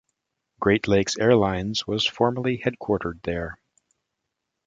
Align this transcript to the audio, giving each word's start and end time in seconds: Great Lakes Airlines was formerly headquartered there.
Great 0.59 0.87
Lakes 0.87 1.15
Airlines 1.19 1.85
was 1.85 2.07
formerly 2.07 2.57
headquartered 2.57 3.21
there. 3.21 3.59